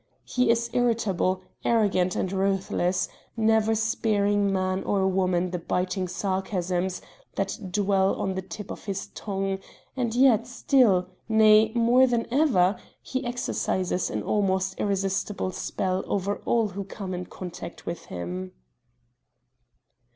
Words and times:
He 0.23 0.49
is 0.49 0.71
irritable, 0.73 1.43
arrogant 1.63 2.15
and 2.15 2.31
ruthless; 2.31 3.07
never 3.37 3.75
sparing 3.75 4.51
man 4.51 4.83
or 4.83 5.07
woman 5.07 5.51
the 5.51 5.59
biting 5.59 6.07
sarcasms 6.07 7.03
that 7.35 7.59
dwell 7.71 8.15
on 8.15 8.33
the 8.33 8.41
tip 8.41 8.71
of 8.71 8.85
his 8.85 9.09
tongue, 9.13 9.59
and 9.95 10.15
yet, 10.15 10.47
still 10.47 11.07
nay, 11.29 11.71
more 11.75 12.07
than 12.07 12.25
ever 12.33 12.79
he 12.99 13.23
exercises 13.23 14.09
an 14.09 14.23
almost 14.23 14.73
irresistible 14.79 15.51
spell 15.51 16.03
over 16.07 16.37
all 16.45 16.69
who 16.69 16.83
come 16.83 17.13
in 17.13 17.27
contact 17.27 17.85
with 17.85 18.05
him. 18.05 18.53